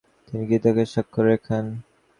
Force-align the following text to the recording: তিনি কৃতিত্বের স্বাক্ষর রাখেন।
তিনি 0.27 0.43
কৃতিত্বের 0.49 0.91
স্বাক্ষর 0.93 1.25
রাখেন। 1.31 1.65